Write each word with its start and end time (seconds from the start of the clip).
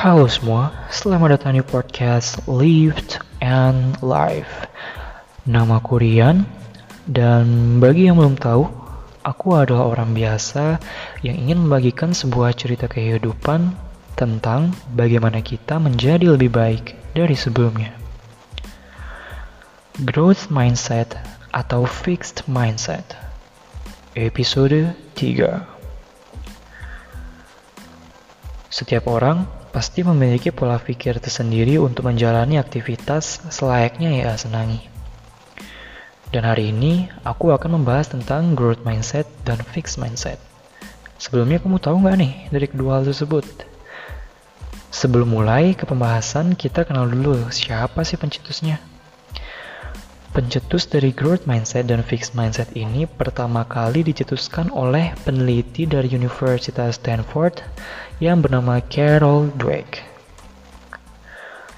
Halo 0.00 0.24
semua, 0.32 0.72
selamat 0.88 1.36
datang 1.36 1.60
di 1.60 1.60
podcast 1.60 2.40
Lived 2.48 3.20
and 3.44 4.00
Life. 4.00 4.48
Namaku 5.44 6.00
Rian, 6.00 6.48
dan 7.04 7.76
bagi 7.84 8.08
yang 8.08 8.16
belum 8.16 8.40
tahu, 8.40 8.64
aku 9.20 9.60
adalah 9.60 9.92
orang 9.92 10.16
biasa 10.16 10.80
yang 11.20 11.36
ingin 11.36 11.68
membagikan 11.68 12.16
sebuah 12.16 12.56
cerita 12.56 12.88
kehidupan 12.88 13.76
tentang 14.16 14.72
bagaimana 14.96 15.44
kita 15.44 15.76
menjadi 15.76 16.32
lebih 16.32 16.48
baik 16.48 16.96
dari 17.12 17.36
sebelumnya. 17.36 17.92
Growth 20.00 20.48
Mindset 20.48 21.12
atau 21.52 21.84
Fixed 21.84 22.48
Mindset 22.48 23.04
Episode 24.16 24.96
3 25.12 25.60
Setiap 28.72 29.04
orang 29.04 29.59
pasti 29.70 30.02
memiliki 30.02 30.50
pola 30.50 30.82
pikir 30.82 31.22
tersendiri 31.22 31.78
untuk 31.78 32.10
menjalani 32.10 32.58
aktivitas 32.58 33.46
selayaknya 33.54 34.26
ya 34.26 34.34
senangi. 34.34 34.90
Dan 36.30 36.46
hari 36.46 36.70
ini 36.70 37.10
aku 37.26 37.50
akan 37.50 37.82
membahas 37.82 38.10
tentang 38.10 38.54
growth 38.54 38.82
mindset 38.86 39.26
dan 39.42 39.58
fixed 39.62 39.98
mindset. 39.98 40.38
Sebelumnya 41.18 41.58
kamu 41.62 41.78
tahu 41.82 42.02
nggak 42.02 42.16
nih 42.18 42.32
dari 42.50 42.66
kedua 42.70 42.98
hal 42.98 43.06
tersebut? 43.06 43.46
Sebelum 44.90 45.30
mulai 45.30 45.78
ke 45.78 45.86
pembahasan, 45.86 46.58
kita 46.58 46.82
kenal 46.82 47.06
dulu 47.06 47.50
siapa 47.54 48.02
sih 48.02 48.18
pencetusnya. 48.18 48.89
Pencetus 50.30 50.86
dari 50.86 51.10
growth 51.10 51.50
mindset 51.50 51.90
dan 51.90 52.06
fixed 52.06 52.38
mindset 52.38 52.70
ini 52.78 53.02
pertama 53.02 53.66
kali 53.66 54.06
dicetuskan 54.06 54.70
oleh 54.70 55.10
peneliti 55.26 55.90
dari 55.90 56.06
Universitas 56.06 57.02
Stanford 57.02 57.58
yang 58.22 58.38
bernama 58.38 58.78
Carol 58.78 59.50
Dweck. 59.50 60.06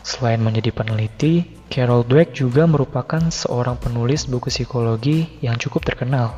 Selain 0.04 0.36
menjadi 0.36 0.68
peneliti, 0.68 1.48
Carol 1.72 2.04
Dweck 2.04 2.36
juga 2.36 2.68
merupakan 2.68 3.24
seorang 3.32 3.80
penulis 3.80 4.28
buku 4.28 4.52
psikologi 4.52 5.40
yang 5.40 5.56
cukup 5.56 5.88
terkenal. 5.88 6.36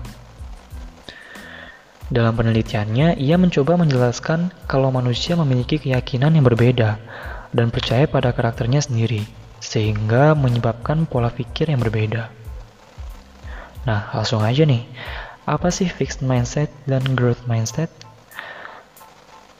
Dalam 2.14 2.38
penelitiannya, 2.38 3.18
ia 3.18 3.34
mencoba 3.34 3.74
menjelaskan 3.74 4.54
kalau 4.70 4.94
manusia 4.94 5.34
memiliki 5.34 5.82
keyakinan 5.82 6.38
yang 6.38 6.46
berbeda 6.46 6.94
dan 7.50 7.74
percaya 7.74 8.06
pada 8.06 8.30
karakternya 8.30 8.86
sendiri 8.86 9.43
sehingga 9.64 10.36
menyebabkan 10.36 11.08
pola 11.08 11.32
pikir 11.32 11.72
yang 11.72 11.80
berbeda. 11.80 12.28
Nah, 13.88 14.12
langsung 14.12 14.44
aja 14.44 14.68
nih. 14.68 14.84
Apa 15.48 15.72
sih 15.72 15.88
fixed 15.88 16.20
mindset 16.20 16.68
dan 16.84 17.00
growth 17.16 17.48
mindset? 17.48 17.88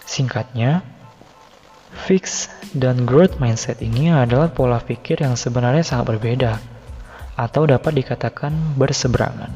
Singkatnya, 0.05 0.85
fixed 2.05 2.53
dan 2.77 3.09
growth 3.09 3.41
mindset 3.41 3.81
ini 3.81 4.13
adalah 4.13 4.53
pola 4.53 4.81
pikir 4.81 5.25
yang 5.25 5.37
sebenarnya 5.41 5.85
sangat 5.85 6.17
berbeda 6.17 6.61
atau 7.37 7.65
dapat 7.65 7.97
dikatakan 7.97 8.77
berseberangan. 8.77 9.53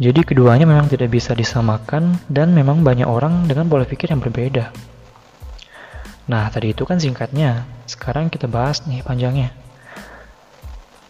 Jadi 0.00 0.20
keduanya 0.24 0.64
memang 0.64 0.88
tidak 0.88 1.12
bisa 1.12 1.36
disamakan 1.36 2.16
dan 2.26 2.56
memang 2.56 2.80
banyak 2.80 3.06
orang 3.06 3.44
dengan 3.44 3.68
pola 3.68 3.84
pikir 3.84 4.10
yang 4.10 4.24
berbeda. 4.24 4.91
Nah, 6.30 6.46
tadi 6.54 6.70
itu 6.70 6.86
kan 6.86 7.02
singkatnya. 7.02 7.66
Sekarang 7.90 8.30
kita 8.30 8.46
bahas 8.46 8.86
nih 8.86 9.02
panjangnya. 9.02 9.50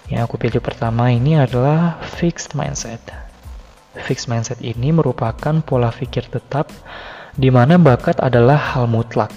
Yang 0.09 0.23
aku 0.25 0.37
pilih 0.41 0.61
pertama 0.65 1.13
ini 1.13 1.37
adalah 1.37 2.01
fixed 2.01 2.57
mindset. 2.57 3.01
Fixed 3.93 4.29
mindset 4.33 4.61
ini 4.65 4.89
merupakan 4.89 5.61
pola 5.61 5.93
pikir 5.93 6.33
tetap 6.33 6.73
di 7.37 7.53
mana 7.53 7.77
bakat 7.77 8.25
adalah 8.25 8.57
hal 8.57 8.89
mutlak. 8.89 9.29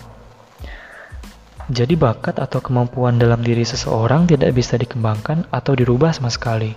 Jadi 1.67 1.97
bakat 1.97 2.39
atau 2.39 2.61
kemampuan 2.63 3.19
dalam 3.19 3.41
diri 3.41 3.65
seseorang 3.67 4.29
tidak 4.29 4.55
bisa 4.55 4.79
dikembangkan 4.79 5.49
atau 5.49 5.73
dirubah 5.75 6.13
sama 6.13 6.31
sekali. 6.31 6.71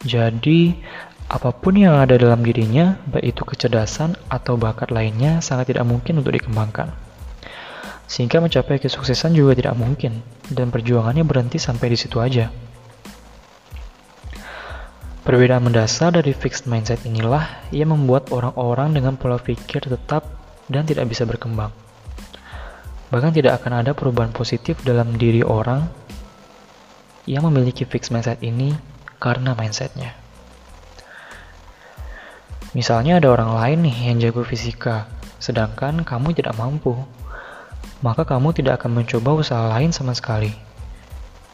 Jadi, 0.00 0.72
apa 1.28 1.52
pun 1.52 1.76
yang 1.76 1.98
ada 2.00 2.16
dalam 2.16 2.40
dirinya, 2.40 2.96
baik 3.10 3.36
itu 3.36 3.42
kecerdasan 3.44 4.16
atau 4.32 4.56
bakat 4.56 4.88
lainnya, 4.94 5.42
sangat 5.44 5.74
tidak 5.74 5.84
mungkin 5.84 6.22
untuk 6.22 6.32
dikembangkan 6.32 7.09
sehingga 8.10 8.42
mencapai 8.42 8.82
kesuksesan 8.82 9.38
juga 9.38 9.54
tidak 9.54 9.78
mungkin, 9.78 10.18
dan 10.50 10.74
perjuangannya 10.74 11.22
berhenti 11.22 11.62
sampai 11.62 11.94
di 11.94 11.98
situ 11.98 12.18
aja. 12.18 12.50
Perbedaan 15.22 15.62
mendasar 15.62 16.18
dari 16.18 16.34
fixed 16.34 16.66
mindset 16.66 17.06
inilah 17.06 17.70
yang 17.70 17.94
membuat 17.94 18.34
orang-orang 18.34 18.98
dengan 18.98 19.14
pola 19.14 19.38
pikir 19.38 19.86
tetap 19.86 20.26
dan 20.66 20.82
tidak 20.82 21.06
bisa 21.06 21.22
berkembang. 21.22 21.70
Bahkan 23.14 23.30
tidak 23.30 23.62
akan 23.62 23.86
ada 23.86 23.94
perubahan 23.94 24.34
positif 24.34 24.82
dalam 24.82 25.14
diri 25.14 25.46
orang 25.46 25.86
yang 27.30 27.46
memiliki 27.46 27.86
fixed 27.86 28.10
mindset 28.10 28.42
ini 28.42 28.74
karena 29.22 29.54
mindsetnya. 29.54 30.18
Misalnya 32.74 33.22
ada 33.22 33.30
orang 33.30 33.54
lain 33.54 33.78
nih 33.86 33.96
yang 34.10 34.16
jago 34.18 34.42
fisika, 34.42 35.06
sedangkan 35.38 36.02
kamu 36.02 36.34
tidak 36.34 36.58
mampu 36.58 36.98
maka 38.00 38.24
kamu 38.24 38.56
tidak 38.56 38.80
akan 38.80 39.00
mencoba 39.04 39.40
usaha 39.40 39.68
lain 39.68 39.92
sama 39.92 40.16
sekali. 40.16 40.52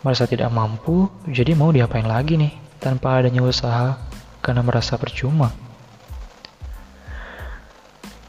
Merasa 0.06 0.30
tidak 0.30 0.50
mampu, 0.54 1.10
jadi 1.26 1.58
mau 1.58 1.74
diapain 1.74 2.06
lagi 2.06 2.38
nih 2.38 2.54
tanpa 2.78 3.18
adanya 3.18 3.42
usaha 3.42 3.98
karena 4.38 4.62
merasa 4.62 4.94
percuma. 4.94 5.50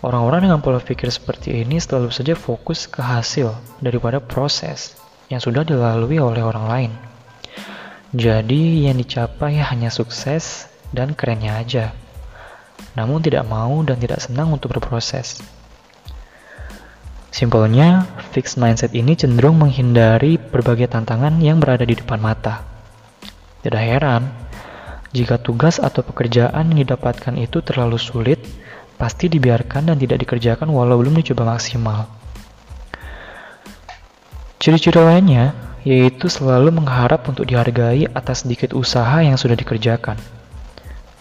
Orang-orang 0.02 0.50
dengan 0.50 0.62
pola 0.62 0.78
pikir 0.78 1.10
seperti 1.10 1.62
ini 1.62 1.82
selalu 1.82 2.14
saja 2.14 2.38
fokus 2.38 2.86
ke 2.86 3.02
hasil 3.02 3.54
daripada 3.82 4.22
proses 4.22 4.94
yang 5.28 5.42
sudah 5.42 5.66
dilalui 5.66 6.22
oleh 6.22 6.42
orang 6.46 6.66
lain. 6.66 6.92
Jadi 8.16 8.88
yang 8.88 8.96
dicapai 8.96 9.60
hanya 9.60 9.92
sukses 9.92 10.70
dan 10.96 11.12
kerennya 11.12 11.60
aja. 11.60 11.86
Namun 12.96 13.20
tidak 13.20 13.46
mau 13.50 13.84
dan 13.84 14.00
tidak 14.00 14.24
senang 14.24 14.54
untuk 14.54 14.74
berproses. 14.74 15.44
Simpelnya, 17.28 18.08
fixed 18.32 18.56
mindset 18.56 18.96
ini 18.96 19.14
cenderung 19.14 19.60
menghindari 19.60 20.40
berbagai 20.40 20.88
tantangan 20.88 21.38
yang 21.44 21.60
berada 21.60 21.84
di 21.84 21.94
depan 21.94 22.18
mata. 22.24 22.64
Tidak 23.62 23.84
heran, 23.84 24.32
jika 25.12 25.36
tugas 25.40 25.80
atau 25.80 26.04
pekerjaan 26.04 26.72
yang 26.72 26.88
didapatkan 26.88 27.36
itu 27.36 27.60
terlalu 27.64 28.00
sulit, 28.00 28.40
pasti 28.96 29.28
dibiarkan 29.28 29.92
dan 29.92 29.98
tidak 30.00 30.24
dikerjakan 30.24 30.72
walau 30.72 31.00
belum 31.00 31.20
dicoba 31.20 31.58
maksimal. 31.58 32.08
Ciri-ciri 34.58 35.00
lainnya 35.00 35.54
yaitu 35.88 36.28
selalu 36.28 36.76
mengharap 36.76 37.24
untuk 37.32 37.48
dihargai 37.48 38.12
atas 38.12 38.44
sedikit 38.44 38.76
usaha 38.76 39.24
yang 39.24 39.40
sudah 39.40 39.56
dikerjakan 39.56 40.20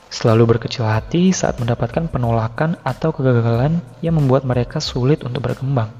selalu 0.08 0.56
berkecil 0.56 0.86
hati 0.86 1.34
saat 1.34 1.58
mendapatkan 1.58 2.06
penolakan 2.08 2.78
atau 2.86 3.10
kegagalan 3.10 3.82
yang 4.00 4.16
membuat 4.16 4.46
mereka 4.46 4.78
sulit 4.78 5.26
untuk 5.26 5.44
berkembang. 5.44 5.90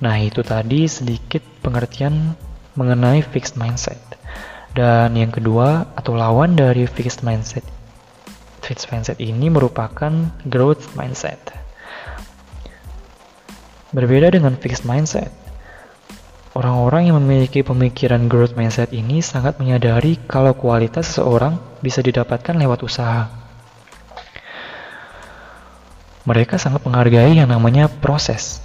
Nah, 0.00 0.16
itu 0.16 0.40
tadi 0.40 0.88
sedikit 0.88 1.44
pengertian 1.60 2.32
mengenai 2.72 3.20
fixed 3.20 3.60
mindset. 3.60 4.00
Dan 4.72 5.12
yang 5.18 5.28
kedua 5.34 5.92
atau 5.92 6.16
lawan 6.16 6.56
dari 6.56 6.88
fixed 6.88 7.20
mindset. 7.20 7.66
Fixed 8.64 8.88
mindset 8.88 9.18
ini 9.20 9.52
merupakan 9.52 10.32
growth 10.48 10.96
mindset. 10.96 11.38
Berbeda 13.90 14.30
dengan 14.30 14.54
fixed 14.54 14.86
mindset, 14.86 15.34
orang-orang 16.54 17.10
yang 17.10 17.16
memiliki 17.22 17.62
pemikiran 17.62 18.26
growth 18.26 18.58
mindset 18.58 18.90
ini 18.90 19.22
sangat 19.22 19.62
menyadari 19.62 20.18
kalau 20.26 20.54
kualitas 20.54 21.14
seseorang 21.14 21.58
bisa 21.78 22.02
didapatkan 22.02 22.58
lewat 22.58 22.80
usaha. 22.82 23.30
Mereka 26.26 26.60
sangat 26.60 26.84
menghargai 26.84 27.38
yang 27.38 27.48
namanya 27.48 27.88
proses 27.88 28.60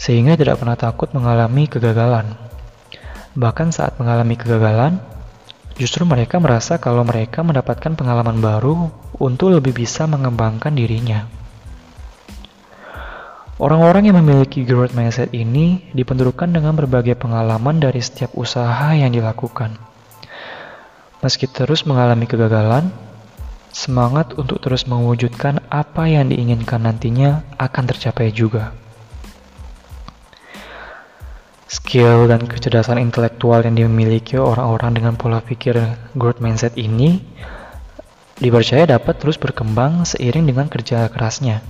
sehingga 0.00 0.32
tidak 0.32 0.60
pernah 0.60 0.80
takut 0.80 1.12
mengalami 1.12 1.68
kegagalan. 1.68 2.32
Bahkan 3.36 3.68
saat 3.68 4.00
mengalami 4.00 4.40
kegagalan, 4.40 4.96
justru 5.76 6.08
mereka 6.08 6.40
merasa 6.40 6.80
kalau 6.80 7.04
mereka 7.04 7.44
mendapatkan 7.44 7.92
pengalaman 7.92 8.40
baru 8.40 8.88
untuk 9.20 9.52
lebih 9.52 9.76
bisa 9.76 10.08
mengembangkan 10.08 10.72
dirinya. 10.72 11.39
Orang-orang 13.60 14.08
yang 14.08 14.16
memiliki 14.24 14.64
growth 14.64 14.96
mindset 14.96 15.36
ini 15.36 15.84
dibenturkan 15.92 16.48
dengan 16.48 16.72
berbagai 16.72 17.12
pengalaman 17.20 17.76
dari 17.76 18.00
setiap 18.00 18.32
usaha 18.32 18.96
yang 18.96 19.12
dilakukan. 19.12 19.76
Meski 21.20 21.44
terus 21.44 21.84
mengalami 21.84 22.24
kegagalan, 22.24 22.88
semangat 23.68 24.32
untuk 24.40 24.64
terus 24.64 24.88
mewujudkan 24.88 25.60
apa 25.68 26.08
yang 26.08 26.32
diinginkan 26.32 26.88
nantinya 26.88 27.44
akan 27.60 27.84
tercapai 27.84 28.32
juga. 28.32 28.72
Skill 31.68 32.32
dan 32.32 32.48
kecerdasan 32.48 32.96
intelektual 32.96 33.60
yang 33.60 33.76
dimiliki 33.76 34.40
orang-orang 34.40 34.96
dengan 34.96 35.20
pola 35.20 35.44
pikir 35.44 35.76
growth 36.16 36.40
mindset 36.40 36.80
ini 36.80 37.20
dipercaya 38.40 38.88
dapat 38.88 39.20
terus 39.20 39.36
berkembang 39.36 40.08
seiring 40.08 40.48
dengan 40.48 40.64
kerja 40.72 41.12
kerasnya, 41.12 41.60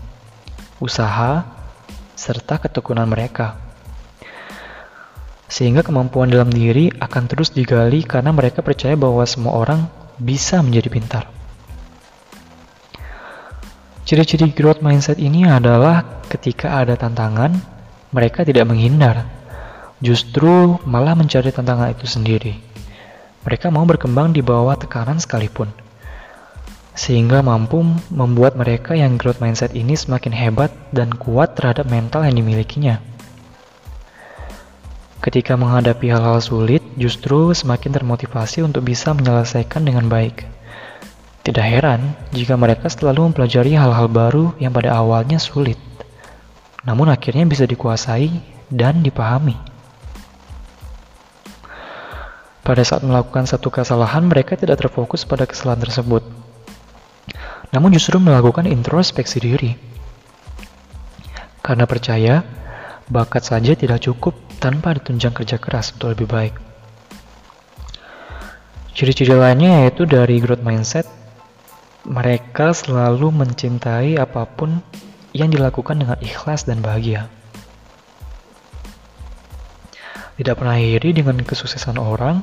usaha, 0.78 1.58
serta 2.20 2.61
ketekunan 2.61 3.08
mereka. 3.08 3.56
Sehingga 5.49 5.81
kemampuan 5.81 6.28
dalam 6.28 6.52
diri 6.52 6.93
akan 6.93 7.25
terus 7.25 7.49
digali 7.49 8.05
karena 8.05 8.28
mereka 8.28 8.61
percaya 8.61 8.93
bahwa 8.93 9.25
semua 9.25 9.56
orang 9.56 9.88
bisa 10.20 10.61
menjadi 10.61 10.93
pintar. 10.93 11.25
Ciri-ciri 14.05 14.52
growth 14.52 14.84
mindset 14.84 15.17
ini 15.17 15.49
adalah 15.49 16.20
ketika 16.28 16.76
ada 16.76 16.93
tantangan, 16.93 17.56
mereka 18.12 18.44
tidak 18.44 18.69
menghindar, 18.69 19.25
justru 20.05 20.76
malah 20.84 21.17
mencari 21.17 21.49
tantangan 21.49 21.96
itu 21.96 22.05
sendiri. 22.05 22.55
Mereka 23.49 23.72
mau 23.72 23.88
berkembang 23.88 24.37
di 24.37 24.44
bawah 24.44 24.76
tekanan 24.76 25.17
sekalipun, 25.17 25.72
sehingga 27.00 27.41
mampu 27.41 27.81
membuat 28.12 28.61
mereka 28.61 28.93
yang 28.93 29.17
growth 29.17 29.41
mindset 29.41 29.73
ini 29.73 29.97
semakin 29.97 30.37
hebat 30.37 30.69
dan 30.93 31.08
kuat 31.08 31.56
terhadap 31.56 31.88
mental 31.88 32.29
yang 32.29 32.37
dimilikinya. 32.37 33.00
Ketika 35.25 35.56
menghadapi 35.56 36.12
hal-hal 36.12 36.44
sulit, 36.44 36.85
justru 37.00 37.56
semakin 37.56 37.97
termotivasi 37.97 38.61
untuk 38.69 38.85
bisa 38.85 39.17
menyelesaikan 39.17 39.81
dengan 39.81 40.12
baik. 40.12 40.44
Tidak 41.41 41.64
heran 41.64 42.12
jika 42.37 42.61
mereka 42.61 42.93
selalu 42.93 43.32
mempelajari 43.32 43.73
hal-hal 43.73 44.05
baru 44.12 44.53
yang 44.61 44.76
pada 44.76 44.93
awalnya 44.93 45.41
sulit, 45.41 45.81
namun 46.85 47.08
akhirnya 47.08 47.49
bisa 47.49 47.64
dikuasai 47.64 48.29
dan 48.69 49.00
dipahami. 49.00 49.56
Pada 52.61 52.85
saat 52.85 53.00
melakukan 53.00 53.49
satu 53.49 53.73
kesalahan, 53.73 54.29
mereka 54.29 54.53
tidak 54.53 54.85
terfokus 54.85 55.25
pada 55.25 55.49
kesalahan 55.49 55.81
tersebut, 55.81 56.20
namun 57.70 57.94
justru 57.94 58.19
melakukan 58.19 58.67
introspeksi 58.67 59.38
diri. 59.38 59.72
Karena 61.62 61.87
percaya, 61.87 62.43
bakat 63.06 63.46
saja 63.46 63.78
tidak 63.78 64.02
cukup 64.02 64.34
tanpa 64.58 64.99
ditunjang 64.99 65.34
kerja 65.34 65.56
keras 65.58 65.94
untuk 65.94 66.14
lebih 66.14 66.26
baik. 66.26 66.55
Ciri-ciri 68.90 69.32
lainnya 69.32 69.87
yaitu 69.87 70.02
dari 70.05 70.43
growth 70.43 70.67
mindset 70.67 71.06
mereka 72.05 72.72
selalu 72.72 73.31
mencintai 73.31 74.17
apa 74.19 74.49
pun 74.49 74.82
yang 75.31 75.52
dilakukan 75.52 76.00
dengan 76.00 76.19
ikhlas 76.19 76.67
dan 76.67 76.82
bahagia. 76.82 77.31
Tidak 80.40 80.56
pernah 80.56 80.81
iri 80.81 81.12
dengan 81.12 81.37
kesuksesan 81.44 82.00
orang, 82.00 82.40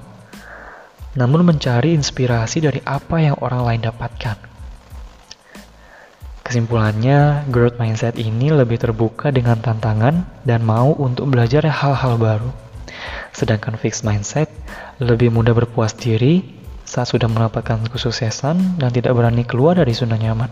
namun 1.18 1.41
mencari 1.41 1.97
inspirasi 1.97 2.62
dari 2.62 2.77
apa 2.85 3.18
yang 3.18 3.35
orang 3.41 3.65
lain 3.65 3.81
dapatkan. 3.89 4.56
Kesimpulannya, 6.47 7.44
growth 7.51 7.75
mindset 7.75 8.15
ini 8.15 8.47
lebih 8.55 8.79
terbuka 8.79 9.35
dengan 9.35 9.59
tantangan 9.59 10.23
dan 10.47 10.63
mau 10.63 10.95
untuk 10.95 11.27
belajar 11.27 11.67
hal-hal 11.67 12.15
baru. 12.15 12.47
Sedangkan 13.35 13.75
fixed 13.75 14.07
mindset 14.07 14.47
lebih 15.03 15.27
mudah 15.27 15.51
berpuas 15.51 15.91
diri 15.91 16.47
saat 16.88 17.11
sudah 17.11 17.27
mendapatkan 17.27 17.83
kesuksesan 17.91 18.79
dan 18.79 18.89
tidak 18.95 19.11
berani 19.11 19.44
keluar 19.44 19.75
dari 19.75 19.91
zona 19.91 20.15
nyaman. 20.15 20.47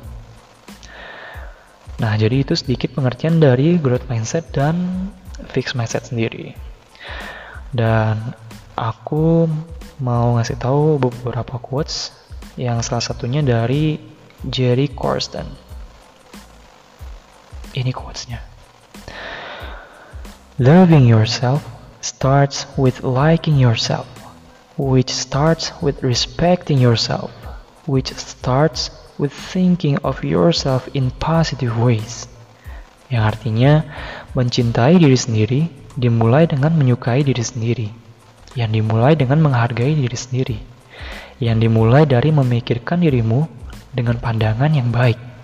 Nah, 2.03 2.13
jadi 2.19 2.43
itu 2.43 2.59
sedikit 2.59 2.91
pengertian 2.91 3.39
dari 3.39 3.79
growth 3.79 4.11
mindset 4.11 4.51
dan 4.51 5.07
fixed 5.47 5.79
mindset 5.79 6.11
sendiri. 6.11 6.51
Dan 7.71 8.35
aku 8.75 9.47
mau 10.03 10.35
ngasih 10.35 10.59
tahu 10.59 10.99
beberapa 10.99 11.55
quotes 11.55 12.11
yang 12.59 12.83
salah 12.83 12.99
satunya 12.99 13.39
dari 13.39 13.95
Jerry 14.43 14.91
Corsten. 14.91 15.64
Ini 17.85 17.93
quotesnya. 17.93 18.41
Loving 20.57 21.05
yourself 21.05 21.61
starts 22.01 22.65
with 22.73 23.05
liking 23.05 23.61
yourself 23.61 24.09
which 24.75 25.07
starts 25.07 25.71
with 25.79 26.03
respecting 26.03 26.77
yourself, 26.77 27.31
which 27.87 28.11
starts 28.11 28.91
with 29.17 29.31
thinking 29.31 29.95
of 30.03 30.23
yourself 30.23 30.87
in 30.91 31.11
positive 31.23 31.79
ways. 31.79 32.27
Yang 33.07 33.23
artinya, 33.23 33.73
mencintai 34.35 34.99
diri 34.99 35.15
sendiri 35.15 35.61
dimulai 35.95 36.43
dengan 36.43 36.75
menyukai 36.75 37.23
diri 37.23 37.39
sendiri, 37.39 37.87
yang 38.59 38.75
dimulai 38.75 39.15
dengan 39.15 39.39
menghargai 39.39 39.95
diri 39.95 40.17
sendiri, 40.17 40.59
yang 41.39 41.63
dimulai 41.63 42.03
dari 42.03 42.35
memikirkan 42.35 42.99
dirimu 42.99 43.47
dengan 43.95 44.19
pandangan 44.19 44.75
yang 44.75 44.91
baik. 44.91 45.34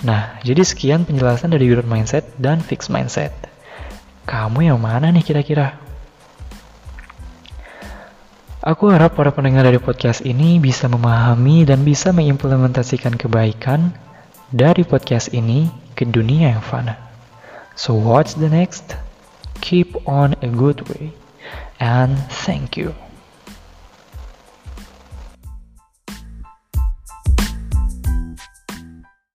Nah, 0.00 0.40
jadi 0.40 0.64
sekian 0.64 1.04
penjelasan 1.04 1.52
dari 1.52 1.68
growth 1.68 1.84
mindset 1.84 2.24
dan 2.40 2.64
fixed 2.64 2.88
mindset. 2.88 3.32
Kamu 4.24 4.64
yang 4.64 4.80
mana 4.80 5.12
nih 5.12 5.20
kira-kira? 5.20 5.76
Aku 8.60 8.92
harap 8.92 9.16
para 9.16 9.32
pendengar 9.32 9.64
dari 9.64 9.80
podcast 9.80 10.20
ini 10.24 10.60
bisa 10.60 10.84
memahami 10.84 11.64
dan 11.64 11.80
bisa 11.80 12.12
mengimplementasikan 12.12 13.16
kebaikan 13.16 13.92
dari 14.52 14.84
podcast 14.84 15.32
ini 15.32 15.68
ke 15.96 16.04
dunia 16.04 16.56
yang 16.56 16.64
fana. 16.64 16.96
So 17.76 17.96
what's 17.96 18.36
the 18.36 18.52
next? 18.52 18.96
Keep 19.64 20.04
on 20.04 20.36
a 20.44 20.48
good 20.48 20.84
way. 20.92 21.12
And 21.80 22.20
thank 22.44 22.76
you. 22.76 22.92